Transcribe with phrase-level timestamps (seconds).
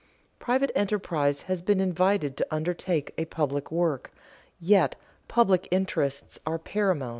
[0.39, 4.11] Private enterprise has been invited to undertake a public work,
[4.59, 4.95] yet
[5.27, 7.09] public interests are paramount.